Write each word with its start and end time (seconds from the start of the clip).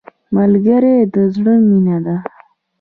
ملګری 0.35 0.95
د 1.13 1.15
زړه 1.33 1.53
مینه 1.67 1.97
ده 2.05 2.15